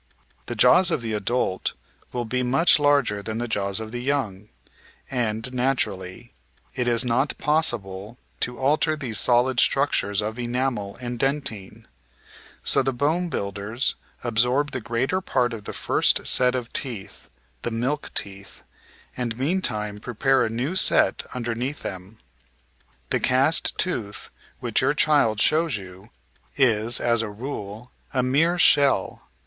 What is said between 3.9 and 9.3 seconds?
the young, and, naturally, it is not possible to alter these